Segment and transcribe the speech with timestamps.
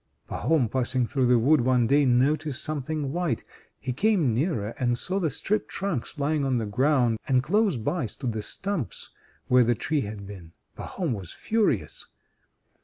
[0.27, 3.43] Pahom passing through the wood one day noticed something white.
[3.79, 8.07] He came nearer, and saw the stripped trunks lying on the ground, and close by
[8.07, 9.11] stood the stumps,
[9.47, 10.53] where the tree had been.
[10.75, 12.07] Pahom was furious.